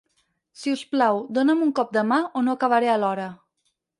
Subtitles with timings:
[0.61, 3.31] Si us plau, dóna'm un cop de mà o no acabaré a l'hora.